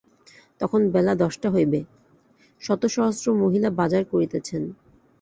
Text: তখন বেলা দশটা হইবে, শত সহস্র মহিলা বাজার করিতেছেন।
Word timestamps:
তখন 0.61 0.81
বেলা 0.93 1.13
দশটা 1.15 1.47
হইবে, 1.49 1.79
শত 2.61 2.81
সহস্র 2.95 3.25
মহিলা 3.41 3.69
বাজার 3.79 4.03
করিতেছেন। 4.11 4.63